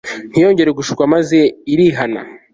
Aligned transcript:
ntiyongera 0.31 0.69
gushukwa 0.77 1.03
maze 1.13 1.39
irihana 1.73 2.21